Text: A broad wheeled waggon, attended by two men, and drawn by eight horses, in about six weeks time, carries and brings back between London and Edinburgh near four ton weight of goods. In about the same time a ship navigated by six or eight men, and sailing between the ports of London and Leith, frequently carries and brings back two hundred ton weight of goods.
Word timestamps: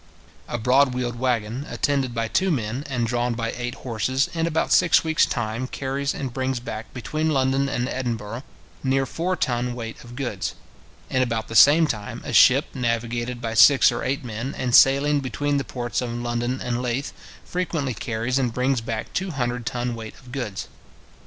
A 0.47 0.57
broad 0.57 0.95
wheeled 0.95 1.19
waggon, 1.19 1.67
attended 1.69 2.15
by 2.15 2.27
two 2.27 2.49
men, 2.49 2.83
and 2.89 3.05
drawn 3.05 3.35
by 3.35 3.51
eight 3.51 3.75
horses, 3.85 4.31
in 4.33 4.47
about 4.47 4.73
six 4.73 5.03
weeks 5.03 5.27
time, 5.27 5.67
carries 5.67 6.15
and 6.15 6.33
brings 6.33 6.59
back 6.59 6.91
between 6.91 7.29
London 7.29 7.69
and 7.69 7.87
Edinburgh 7.87 8.41
near 8.83 9.05
four 9.05 9.35
ton 9.35 9.75
weight 9.75 10.03
of 10.03 10.15
goods. 10.15 10.55
In 11.11 11.21
about 11.21 11.49
the 11.49 11.55
same 11.55 11.85
time 11.85 12.23
a 12.25 12.33
ship 12.33 12.73
navigated 12.73 13.41
by 13.41 13.53
six 13.53 13.91
or 13.91 14.03
eight 14.03 14.23
men, 14.25 14.55
and 14.57 14.73
sailing 14.73 15.19
between 15.19 15.57
the 15.57 15.63
ports 15.63 16.01
of 16.01 16.11
London 16.11 16.59
and 16.59 16.81
Leith, 16.81 17.13
frequently 17.45 17.93
carries 17.93 18.39
and 18.39 18.51
brings 18.51 18.81
back 18.81 19.13
two 19.13 19.29
hundred 19.29 19.67
ton 19.67 19.93
weight 19.93 20.15
of 20.17 20.31
goods. 20.31 20.67